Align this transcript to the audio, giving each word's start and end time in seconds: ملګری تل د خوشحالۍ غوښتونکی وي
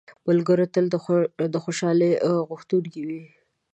ملګری 0.27 0.65
تل 0.73 0.85
د 1.53 1.55
خوشحالۍ 1.63 2.11
غوښتونکی 2.49 3.01
وي 3.07 3.23